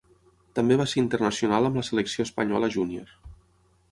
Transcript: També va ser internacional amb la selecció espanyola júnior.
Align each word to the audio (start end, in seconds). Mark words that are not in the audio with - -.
També 0.59 0.77
va 0.79 0.87
ser 0.93 0.99
internacional 1.01 1.69
amb 1.69 1.77
la 1.81 1.85
selecció 1.91 2.27
espanyola 2.29 2.73
júnior. 2.79 3.15